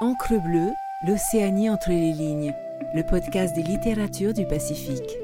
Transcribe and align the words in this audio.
Encre 0.00 0.42
bleue, 0.42 0.72
l'Océanie 1.06 1.70
entre 1.70 1.90
les 1.90 2.12
lignes, 2.12 2.52
le 2.96 3.04
podcast 3.04 3.54
des 3.54 3.62
littératures 3.62 4.34
du 4.34 4.44
Pacifique. 4.44 5.16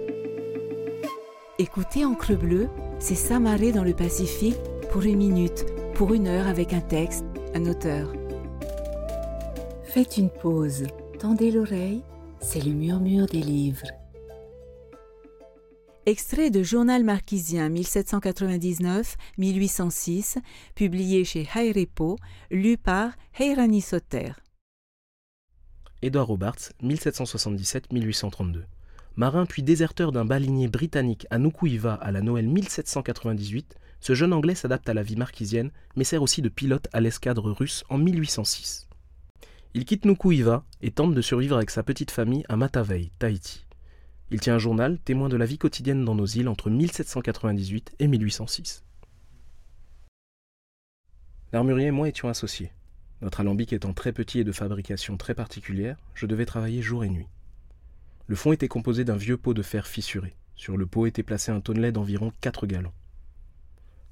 Écoutez 1.58 2.04
Encre 2.04 2.38
bleue, 2.38 2.68
c'est 3.00 3.16
s'amarrer 3.16 3.72
dans 3.72 3.82
le 3.82 3.94
Pacifique 3.94 4.60
pour 4.92 5.02
une 5.02 5.16
minute, 5.16 5.66
pour 5.94 6.14
une 6.14 6.28
heure 6.28 6.46
avec 6.46 6.72
un 6.72 6.80
texte, 6.80 7.24
un 7.52 7.66
auteur. 7.66 8.12
Faites 9.82 10.18
une 10.18 10.30
pause, 10.30 10.84
tendez 11.18 11.50
l'oreille, 11.50 12.04
c'est 12.40 12.64
le 12.64 12.70
murmure 12.70 13.26
des 13.26 13.42
livres. 13.42 13.88
Extrait 16.06 16.50
de 16.50 16.62
Journal 16.62 17.02
marquisien 17.02 17.70
1799-1806, 17.70 20.36
publié 20.76 21.24
chez 21.24 21.48
Hayrepo, 21.56 22.18
lu 22.52 22.78
par 22.78 23.10
Heirani 23.36 23.80
Soter. 23.80 24.30
Edward 26.02 26.28
Robarts, 26.28 26.72
1777-1832. 26.82 28.62
Marin 29.16 29.44
puis 29.44 29.62
déserteur 29.62 30.12
d'un 30.12 30.24
balinier 30.24 30.68
britannique 30.68 31.26
à 31.28 31.38
Nukuiva 31.38 31.94
à 31.94 32.10
la 32.10 32.22
Noël 32.22 32.48
1798, 32.48 33.76
ce 34.00 34.14
jeune 34.14 34.32
Anglais 34.32 34.54
s'adapte 34.54 34.88
à 34.88 34.94
la 34.94 35.02
vie 35.02 35.16
marquisienne, 35.16 35.70
mais 35.96 36.04
sert 36.04 36.22
aussi 36.22 36.40
de 36.40 36.48
pilote 36.48 36.88
à 36.94 37.00
l'escadre 37.00 37.50
russe 37.50 37.84
en 37.90 37.98
1806. 37.98 38.88
Il 39.74 39.84
quitte 39.84 40.06
Nukuiva 40.06 40.64
et 40.80 40.90
tente 40.90 41.14
de 41.14 41.20
survivre 41.20 41.56
avec 41.56 41.68
sa 41.68 41.82
petite 41.82 42.10
famille 42.10 42.44
à 42.48 42.56
Matavai, 42.56 43.10
Tahiti. 43.18 43.66
Il 44.30 44.40
tient 44.40 44.54
un 44.54 44.58
journal, 44.58 44.98
témoin 45.00 45.28
de 45.28 45.36
la 45.36 45.44
vie 45.44 45.58
quotidienne 45.58 46.04
dans 46.04 46.14
nos 46.14 46.26
îles 46.26 46.48
entre 46.48 46.70
1798 46.70 47.92
et 47.98 48.06
1806. 48.06 48.84
L'armurier 51.52 51.88
et 51.88 51.90
moi 51.90 52.08
étions 52.08 52.28
associés. 52.28 52.72
Notre 53.22 53.40
alambic 53.40 53.72
étant 53.72 53.92
très 53.92 54.12
petit 54.12 54.40
et 54.40 54.44
de 54.44 54.52
fabrication 54.52 55.16
très 55.16 55.34
particulière, 55.34 55.96
je 56.14 56.26
devais 56.26 56.46
travailler 56.46 56.80
jour 56.80 57.04
et 57.04 57.10
nuit. 57.10 57.28
Le 58.26 58.36
fond 58.36 58.52
était 58.52 58.68
composé 58.68 59.04
d'un 59.04 59.16
vieux 59.16 59.36
pot 59.36 59.54
de 59.54 59.62
fer 59.62 59.86
fissuré. 59.86 60.36
Sur 60.56 60.76
le 60.76 60.86
pot 60.86 61.06
était 61.06 61.22
placé 61.22 61.50
un 61.50 61.60
tonnelet 61.60 61.92
d'environ 61.92 62.32
4 62.40 62.66
gallons. 62.66 62.92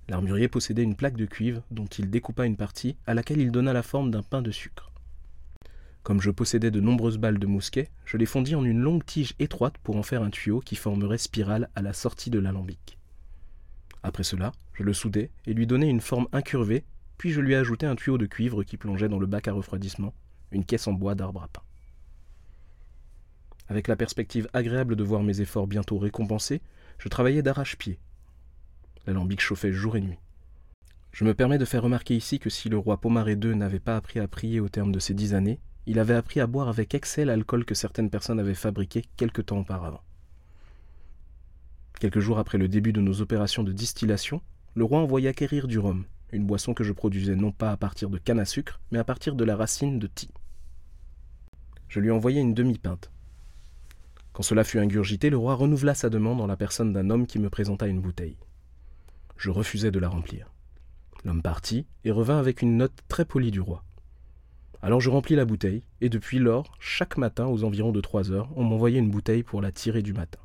L'armurier 0.08 0.48
possédait 0.48 0.82
une 0.82 0.96
plaque 0.96 1.16
de 1.16 1.26
cuivre 1.26 1.62
dont 1.70 1.86
il 1.86 2.10
découpa 2.10 2.46
une 2.46 2.56
partie 2.56 2.96
à 3.06 3.14
laquelle 3.14 3.40
il 3.40 3.50
donna 3.50 3.72
la 3.72 3.82
forme 3.82 4.10
d'un 4.10 4.22
pain 4.22 4.42
de 4.42 4.50
sucre. 4.50 4.90
Comme 6.02 6.22
je 6.22 6.30
possédais 6.30 6.70
de 6.70 6.80
nombreuses 6.80 7.18
balles 7.18 7.38
de 7.38 7.46
mousquet, 7.46 7.90
je 8.06 8.16
les 8.16 8.24
fondis 8.24 8.54
en 8.54 8.64
une 8.64 8.80
longue 8.80 9.04
tige 9.04 9.34
étroite 9.38 9.76
pour 9.78 9.96
en 9.96 10.02
faire 10.02 10.22
un 10.22 10.30
tuyau 10.30 10.60
qui 10.60 10.76
formerait 10.76 11.18
spirale 11.18 11.68
à 11.74 11.82
la 11.82 11.92
sortie 11.92 12.30
de 12.30 12.38
l'alambic. 12.38 12.98
Après 14.02 14.22
cela, 14.22 14.52
je 14.72 14.82
le 14.82 14.94
soudai 14.94 15.30
et 15.46 15.52
lui 15.52 15.66
donnai 15.66 15.88
une 15.88 16.00
forme 16.00 16.28
incurvée, 16.32 16.84
puis 17.18 17.32
je 17.32 17.40
lui 17.40 17.54
ajoutai 17.54 17.86
un 17.86 17.96
tuyau 17.96 18.16
de 18.16 18.26
cuivre 18.26 18.62
qui 18.62 18.76
plongeait 18.76 19.08
dans 19.08 19.18
le 19.18 19.26
bac 19.26 19.48
à 19.48 19.52
refroidissement, 19.52 20.14
une 20.52 20.64
caisse 20.64 20.86
en 20.86 20.92
bois 20.92 21.16
d'arbre 21.16 21.42
à 21.42 21.48
pain. 21.48 21.62
Avec 23.68 23.88
la 23.88 23.96
perspective 23.96 24.48
agréable 24.54 24.96
de 24.96 25.04
voir 25.04 25.22
mes 25.22 25.40
efforts 25.40 25.66
bientôt 25.66 25.98
récompensés, 25.98 26.62
je 26.98 27.08
travaillais 27.08 27.42
d'arrache-pied. 27.42 27.98
L'alambic 29.06 29.40
chauffait 29.40 29.72
jour 29.72 29.96
et 29.96 30.00
nuit. 30.00 30.18
Je 31.12 31.24
me 31.24 31.34
permets 31.34 31.58
de 31.58 31.64
faire 31.64 31.82
remarquer 31.82 32.16
ici 32.16 32.38
que 32.38 32.50
si 32.50 32.68
le 32.68 32.78
roi 32.78 33.00
Pomaré 33.00 33.32
II 33.32 33.56
n'avait 33.56 33.80
pas 33.80 33.96
appris 33.96 34.20
à 34.20 34.28
prier 34.28 34.60
au 34.60 34.68
terme 34.68 34.92
de 34.92 34.98
ces 34.98 35.14
dix 35.14 35.34
années, 35.34 35.60
il 35.86 35.98
avait 35.98 36.14
appris 36.14 36.40
à 36.40 36.46
boire 36.46 36.68
avec 36.68 36.94
excès 36.94 37.24
l'alcool 37.24 37.64
que 37.64 37.74
certaines 37.74 38.10
personnes 38.10 38.40
avaient 38.40 38.54
fabriqué 38.54 39.02
quelque 39.16 39.42
temps 39.42 39.58
auparavant. 39.58 40.02
Quelques 41.98 42.20
jours 42.20 42.38
après 42.38 42.58
le 42.58 42.68
début 42.68 42.92
de 42.92 43.00
nos 43.00 43.20
opérations 43.20 43.64
de 43.64 43.72
distillation, 43.72 44.40
le 44.74 44.84
roi 44.84 45.00
envoya 45.00 45.30
acquérir 45.30 45.66
du 45.66 45.78
rhum, 45.78 46.04
une 46.32 46.46
boisson 46.46 46.74
que 46.74 46.84
je 46.84 46.92
produisais 46.92 47.36
non 47.36 47.52
pas 47.52 47.70
à 47.70 47.76
partir 47.76 48.10
de 48.10 48.18
canne 48.18 48.40
à 48.40 48.44
sucre, 48.44 48.80
mais 48.90 48.98
à 48.98 49.04
partir 49.04 49.34
de 49.34 49.44
la 49.44 49.56
racine 49.56 49.98
de 49.98 50.06
ti. 50.06 50.30
Je 51.88 52.00
lui 52.00 52.10
envoyai 52.10 52.40
une 52.40 52.54
demi-pinte. 52.54 53.10
Quand 54.32 54.42
cela 54.42 54.64
fut 54.64 54.78
ingurgité, 54.78 55.30
le 55.30 55.38
roi 55.38 55.54
renouvela 55.54 55.94
sa 55.94 56.10
demande 56.10 56.40
en 56.40 56.46
la 56.46 56.56
personne 56.56 56.92
d'un 56.92 57.10
homme 57.10 57.26
qui 57.26 57.38
me 57.38 57.50
présenta 57.50 57.86
une 57.86 58.00
bouteille. 58.00 58.36
Je 59.36 59.50
refusai 59.50 59.90
de 59.90 59.98
la 59.98 60.08
remplir. 60.08 60.52
L'homme 61.24 61.42
partit 61.42 61.86
et 62.04 62.10
revint 62.10 62.38
avec 62.38 62.62
une 62.62 62.76
note 62.76 63.00
très 63.08 63.24
polie 63.24 63.50
du 63.50 63.60
roi. 63.60 63.84
Alors 64.80 65.00
je 65.00 65.10
remplis 65.10 65.34
la 65.34 65.44
bouteille, 65.44 65.82
et 66.00 66.08
depuis 66.08 66.38
lors, 66.38 66.76
chaque 66.78 67.16
matin, 67.16 67.46
aux 67.46 67.64
environs 67.64 67.90
de 67.90 68.00
trois 68.00 68.30
heures, 68.30 68.48
on 68.54 68.62
m'envoyait 68.62 69.00
une 69.00 69.10
bouteille 69.10 69.42
pour 69.42 69.60
la 69.60 69.72
tirer 69.72 70.02
du 70.02 70.12
matin. 70.12 70.38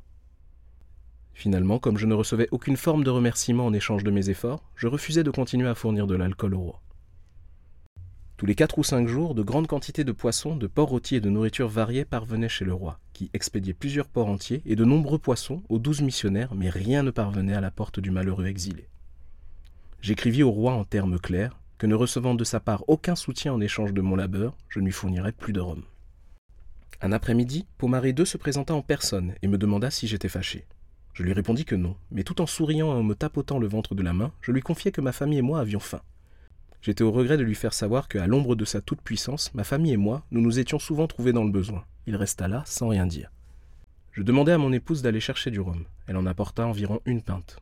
Finalement, 1.34 1.78
comme 1.78 1.98
je 1.98 2.06
ne 2.06 2.14
recevais 2.14 2.48
aucune 2.52 2.76
forme 2.76 3.04
de 3.04 3.10
remerciement 3.10 3.66
en 3.66 3.72
échange 3.72 4.04
de 4.04 4.10
mes 4.10 4.30
efforts, 4.30 4.62
je 4.76 4.86
refusais 4.86 5.24
de 5.24 5.30
continuer 5.30 5.68
à 5.68 5.74
fournir 5.74 6.06
de 6.06 6.14
l'alcool 6.14 6.54
au 6.54 6.60
roi. 6.60 6.80
Tous 8.36 8.46
les 8.46 8.54
quatre 8.54 8.78
ou 8.78 8.84
cinq 8.84 9.06
jours, 9.08 9.34
de 9.34 9.42
grandes 9.42 9.66
quantités 9.66 10.04
de 10.04 10.12
poissons, 10.12 10.56
de 10.56 10.66
porcs 10.66 10.90
rôtis 10.90 11.16
et 11.16 11.20
de 11.20 11.30
nourriture 11.30 11.68
variée 11.68 12.04
parvenaient 12.04 12.48
chez 12.48 12.64
le 12.64 12.72
roi, 12.72 12.98
qui 13.12 13.30
expédiait 13.32 13.74
plusieurs 13.74 14.08
porcs 14.08 14.28
entiers 14.28 14.62
et 14.64 14.76
de 14.76 14.84
nombreux 14.84 15.18
poissons 15.18 15.62
aux 15.68 15.78
douze 15.78 16.02
missionnaires, 16.02 16.54
mais 16.54 16.68
rien 16.68 17.02
ne 17.02 17.10
parvenait 17.10 17.54
à 17.54 17.60
la 17.60 17.70
porte 17.70 18.00
du 18.00 18.10
malheureux 18.10 18.46
exilé. 18.46 18.88
J'écrivis 20.00 20.42
au 20.42 20.50
roi 20.50 20.72
en 20.72 20.84
termes 20.84 21.18
clairs, 21.18 21.58
que 21.78 21.86
ne 21.86 21.94
recevant 21.94 22.34
de 22.34 22.44
sa 22.44 22.60
part 22.60 22.84
aucun 22.88 23.16
soutien 23.16 23.52
en 23.52 23.60
échange 23.60 23.92
de 23.92 24.00
mon 24.00 24.16
labeur, 24.16 24.56
je 24.68 24.80
ne 24.80 24.84
lui 24.84 24.92
fournirais 24.92 25.32
plus 25.32 25.52
de 25.52 25.60
rhum. 25.60 25.82
Un 27.00 27.12
après-midi, 27.12 27.66
Pomaré 27.78 28.14
II 28.16 28.26
se 28.26 28.36
présenta 28.36 28.74
en 28.74 28.82
personne 28.82 29.34
et 29.42 29.48
me 29.48 29.58
demanda 29.58 29.90
si 29.90 30.06
j'étais 30.06 30.28
fâché. 30.28 30.66
Je 31.14 31.22
lui 31.22 31.32
répondis 31.32 31.64
que 31.64 31.76
non, 31.76 31.96
mais 32.10 32.24
tout 32.24 32.40
en 32.40 32.46
souriant 32.46 32.88
et 32.88 32.98
en 32.98 33.04
me 33.04 33.14
tapotant 33.14 33.60
le 33.60 33.68
ventre 33.68 33.94
de 33.94 34.02
la 34.02 34.12
main, 34.12 34.32
je 34.40 34.50
lui 34.50 34.60
confiai 34.60 34.90
que 34.90 35.00
ma 35.00 35.12
famille 35.12 35.38
et 35.38 35.42
moi 35.42 35.60
avions 35.60 35.80
faim. 35.80 36.02
J'étais 36.82 37.04
au 37.04 37.12
regret 37.12 37.38
de 37.38 37.44
lui 37.44 37.54
faire 37.54 37.72
savoir 37.72 38.08
qu'à 38.08 38.26
l'ombre 38.26 38.56
de 38.56 38.64
sa 38.64 38.80
toute-puissance, 38.80 39.54
ma 39.54 39.64
famille 39.64 39.92
et 39.92 39.96
moi, 39.96 40.26
nous 40.32 40.40
nous 40.40 40.58
étions 40.58 40.80
souvent 40.80 41.06
trouvés 41.06 41.32
dans 41.32 41.44
le 41.44 41.52
besoin. 41.52 41.84
Il 42.06 42.16
resta 42.16 42.48
là, 42.48 42.62
sans 42.66 42.88
rien 42.88 43.06
dire. 43.06 43.30
Je 44.10 44.22
demandai 44.22 44.52
à 44.52 44.58
mon 44.58 44.72
épouse 44.72 45.00
d'aller 45.00 45.20
chercher 45.20 45.50
du 45.50 45.60
rhum. 45.60 45.84
Elle 46.08 46.16
en 46.16 46.26
apporta 46.26 46.66
environ 46.66 47.00
une 47.06 47.22
pinte. 47.22 47.58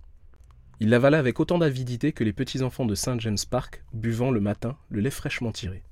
Il 0.81 0.89
l'avala 0.89 1.19
avec 1.19 1.39
autant 1.39 1.59
d'avidité 1.59 2.13
que 2.13 2.25
les 2.25 2.33
petits-enfants 2.33 2.87
de 2.87 2.95
Saint 2.95 3.19
James 3.19 3.39
Park, 3.49 3.85
buvant 3.93 4.31
le 4.31 4.41
matin 4.41 4.77
le 4.91 5.01
lait 5.01 5.11
fraîchement 5.11 5.53
tiré. 5.53 5.83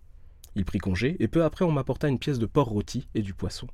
Il 0.56 0.65
prit 0.65 0.78
congé, 0.78 1.16
et 1.20 1.28
peu 1.28 1.44
après 1.44 1.65
on 1.65 1.70
m'apporta 1.70 2.09
une 2.09 2.19
pièce 2.19 2.38
de 2.38 2.47
porc 2.47 2.69
rôti 2.69 3.06
et 3.15 3.22
du 3.22 3.34
poisson. 3.34 3.69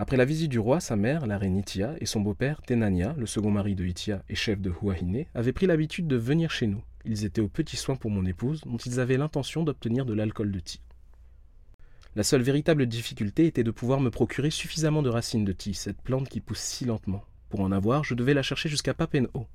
Après 0.00 0.16
la 0.16 0.24
visite 0.24 0.50
du 0.50 0.58
roi, 0.58 0.80
sa 0.80 0.96
mère, 0.96 1.26
la 1.26 1.36
reine 1.36 1.58
Itia, 1.58 1.94
et 2.00 2.06
son 2.06 2.22
beau-père, 2.22 2.62
Tenania, 2.62 3.14
le 3.18 3.26
second 3.26 3.50
mari 3.50 3.74
de 3.74 3.84
Itia 3.84 4.22
et 4.30 4.34
chef 4.34 4.58
de 4.58 4.70
Huahine, 4.70 5.26
avaient 5.34 5.52
pris 5.52 5.66
l'habitude 5.66 6.08
de 6.08 6.16
venir 6.16 6.50
chez 6.50 6.66
nous. 6.66 6.82
Ils 7.04 7.26
étaient 7.26 7.42
aux 7.42 7.50
petits 7.50 7.76
soins 7.76 7.96
pour 7.96 8.10
mon 8.10 8.24
épouse, 8.24 8.62
dont 8.64 8.78
ils 8.78 8.98
avaient 8.98 9.18
l'intention 9.18 9.62
d'obtenir 9.62 10.06
de 10.06 10.14
l'alcool 10.14 10.52
de 10.52 10.58
ti. 10.58 10.80
La 12.16 12.22
seule 12.22 12.40
véritable 12.40 12.86
difficulté 12.86 13.44
était 13.44 13.62
de 13.62 13.70
pouvoir 13.70 14.00
me 14.00 14.08
procurer 14.08 14.48
suffisamment 14.48 15.02
de 15.02 15.10
racines 15.10 15.44
de 15.44 15.52
ti, 15.52 15.74
cette 15.74 16.00
plante 16.00 16.30
qui 16.30 16.40
pousse 16.40 16.60
si 16.60 16.86
lentement. 16.86 17.22
Pour 17.50 17.60
en 17.60 17.70
avoir, 17.70 18.02
je 18.02 18.14
devais 18.14 18.32
la 18.32 18.42
chercher 18.42 18.70
jusqu'à 18.70 18.94
Papenho, 18.94 19.48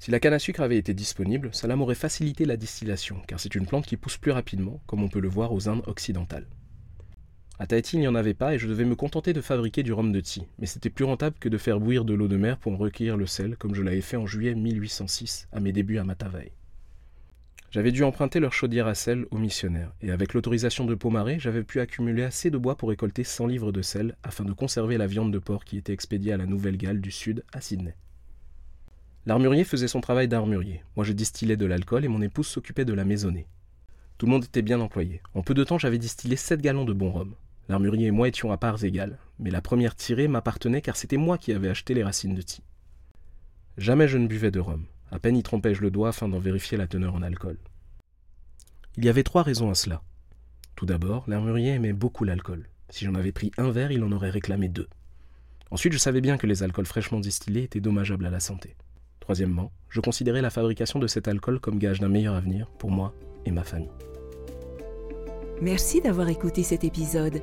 si 0.00 0.10
la 0.10 0.18
canne 0.18 0.34
à 0.34 0.40
sucre 0.40 0.62
avait 0.62 0.78
été 0.78 0.94
disponible, 0.94 1.50
cela 1.52 1.76
m'aurait 1.76 1.94
facilité 1.94 2.44
la 2.44 2.56
distillation, 2.56 3.22
car 3.28 3.38
c'est 3.38 3.54
une 3.54 3.66
plante 3.66 3.86
qui 3.86 3.96
pousse 3.96 4.18
plus 4.18 4.32
rapidement, 4.32 4.80
comme 4.88 5.04
on 5.04 5.08
peut 5.08 5.20
le 5.20 5.28
voir 5.28 5.52
aux 5.52 5.68
Indes 5.68 5.84
occidentales. 5.86 6.48
À 7.58 7.66
Tahiti, 7.66 7.96
il 7.96 8.00
n'y 8.00 8.08
en 8.08 8.14
avait 8.14 8.34
pas 8.34 8.54
et 8.54 8.58
je 8.58 8.68
devais 8.68 8.84
me 8.84 8.94
contenter 8.94 9.32
de 9.32 9.40
fabriquer 9.40 9.82
du 9.82 9.94
rhum 9.94 10.12
de 10.12 10.20
thé, 10.20 10.42
mais 10.58 10.66
c'était 10.66 10.90
plus 10.90 11.06
rentable 11.06 11.36
que 11.40 11.48
de 11.48 11.56
faire 11.56 11.80
bouillir 11.80 12.04
de 12.04 12.12
l'eau 12.12 12.28
de 12.28 12.36
mer 12.36 12.58
pour 12.58 12.72
en 12.72 12.76
recueillir 12.76 13.16
le 13.16 13.24
sel, 13.26 13.56
comme 13.56 13.74
je 13.74 13.82
l'avais 13.82 14.02
fait 14.02 14.18
en 14.18 14.26
juillet 14.26 14.54
1806, 14.54 15.48
à 15.52 15.60
mes 15.60 15.72
débuts 15.72 15.96
à 15.96 16.04
Matavai. 16.04 16.52
J'avais 17.70 17.92
dû 17.92 18.04
emprunter 18.04 18.40
leur 18.40 18.52
chaudière 18.52 18.86
à 18.86 18.94
sel 18.94 19.24
aux 19.30 19.38
missionnaires, 19.38 19.92
et 20.02 20.10
avec 20.10 20.34
l'autorisation 20.34 20.84
de 20.84 20.94
Pomaré, 20.94 21.38
j'avais 21.38 21.62
pu 21.62 21.80
accumuler 21.80 22.24
assez 22.24 22.50
de 22.50 22.58
bois 22.58 22.76
pour 22.76 22.90
récolter 22.90 23.24
100 23.24 23.46
livres 23.46 23.72
de 23.72 23.80
sel 23.80 24.16
afin 24.22 24.44
de 24.44 24.52
conserver 24.52 24.98
la 24.98 25.06
viande 25.06 25.32
de 25.32 25.38
porc 25.38 25.64
qui 25.64 25.78
était 25.78 25.94
expédiée 25.94 26.34
à 26.34 26.36
la 26.36 26.46
Nouvelle-Galles 26.46 27.00
du 27.00 27.10
Sud, 27.10 27.42
à 27.54 27.62
Sydney. 27.62 27.96
L'armurier 29.24 29.64
faisait 29.64 29.88
son 29.88 30.02
travail 30.02 30.28
d'armurier. 30.28 30.82
Moi, 30.94 31.04
je 31.04 31.12
distillais 31.12 31.56
de 31.56 31.66
l'alcool 31.66 32.04
et 32.04 32.08
mon 32.08 32.22
épouse 32.22 32.46
s'occupait 32.46 32.84
de 32.84 32.92
la 32.92 33.04
maisonnée. 33.04 33.46
Tout 34.18 34.26
le 34.26 34.32
monde 34.32 34.44
était 34.44 34.62
bien 34.62 34.80
employé. 34.80 35.20
En 35.34 35.42
peu 35.42 35.52
de 35.52 35.64
temps, 35.64 35.78
j'avais 35.78 35.98
distillé 35.98 36.36
sept 36.36 36.60
gallons 36.60 36.84
de 36.84 36.92
bon 36.92 37.10
rhum. 37.10 37.34
L'armurier 37.68 38.08
et 38.08 38.12
moi 38.12 38.28
étions 38.28 38.52
à 38.52 38.56
parts 38.56 38.84
égales, 38.84 39.18
mais 39.38 39.50
la 39.50 39.60
première 39.60 39.94
tirée 39.94 40.28
m'appartenait 40.28 40.82
car 40.82 40.96
c'était 40.96 41.16
moi 41.16 41.38
qui 41.38 41.52
avais 41.52 41.68
acheté 41.68 41.94
les 41.94 42.04
racines 42.04 42.34
de 42.34 42.42
thé. 42.42 42.58
Jamais 43.76 44.08
je 44.08 44.18
ne 44.18 44.26
buvais 44.26 44.50
de 44.50 44.60
rhum. 44.60 44.86
À 45.10 45.18
peine 45.18 45.36
y 45.36 45.42
trompais-je 45.42 45.82
le 45.82 45.90
doigt 45.90 46.08
afin 46.08 46.28
d'en 46.28 46.38
vérifier 46.38 46.78
la 46.78 46.86
teneur 46.86 47.14
en 47.14 47.22
alcool. 47.22 47.58
Il 48.96 49.04
y 49.04 49.08
avait 49.08 49.22
trois 49.22 49.42
raisons 49.42 49.70
à 49.70 49.74
cela. 49.74 50.02
Tout 50.74 50.86
d'abord, 50.86 51.24
l'armurier 51.26 51.72
aimait 51.72 51.92
beaucoup 51.92 52.24
l'alcool. 52.24 52.68
Si 52.88 53.04
j'en 53.04 53.14
avais 53.14 53.32
pris 53.32 53.50
un 53.58 53.70
verre, 53.70 53.92
il 53.92 54.02
en 54.04 54.12
aurait 54.12 54.30
réclamé 54.30 54.68
deux. 54.68 54.88
Ensuite, 55.70 55.92
je 55.92 55.98
savais 55.98 56.20
bien 56.20 56.38
que 56.38 56.46
les 56.46 56.62
alcools 56.62 56.86
fraîchement 56.86 57.20
distillés 57.20 57.64
étaient 57.64 57.80
dommageables 57.80 58.26
à 58.26 58.30
la 58.30 58.40
santé. 58.40 58.76
Troisièmement, 59.20 59.72
je 59.88 60.00
considérais 60.00 60.42
la 60.42 60.50
fabrication 60.50 60.98
de 60.98 61.06
cet 61.06 61.28
alcool 61.28 61.58
comme 61.60 61.78
gage 61.78 62.00
d'un 62.00 62.08
meilleur 62.08 62.34
avenir 62.34 62.68
pour 62.78 62.90
moi 62.90 63.12
et 63.44 63.50
ma 63.50 63.64
famille. 63.64 63.90
Merci 65.60 66.00
d'avoir 66.00 66.28
écouté 66.28 66.62
cet 66.62 66.84
épisode. 66.84 67.42